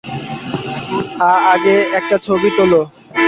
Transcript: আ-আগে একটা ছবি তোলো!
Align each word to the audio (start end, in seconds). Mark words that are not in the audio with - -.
আ-আগে 1.21 1.75
একটা 1.99 2.15
ছবি 2.17 2.49
তোলো! 2.57 2.81